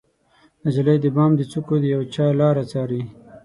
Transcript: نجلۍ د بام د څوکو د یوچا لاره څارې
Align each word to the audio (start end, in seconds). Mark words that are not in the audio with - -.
نجلۍ 0.63 0.97
د 1.01 1.05
بام 1.15 1.31
د 1.37 1.41
څوکو 1.51 1.75
د 1.81 1.85
یوچا 1.93 2.25
لاره 2.39 2.63
څارې 2.71 3.01